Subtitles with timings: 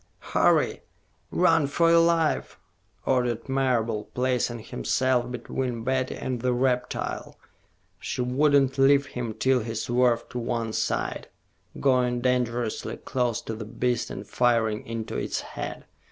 [0.33, 0.81] "Hurry!
[1.29, 2.57] Run for your life!"
[3.05, 7.37] ordered Marable, placing himself between Betty and the reptile.
[7.99, 11.27] She would not leave him till he swerved to one side,
[11.79, 15.85] going dangerously close to the beast and firing into its head.